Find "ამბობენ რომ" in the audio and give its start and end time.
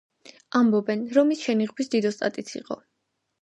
0.59-1.33